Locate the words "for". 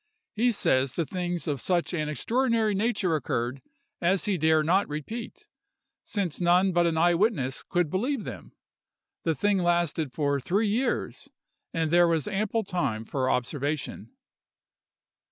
10.11-10.39, 13.05-13.29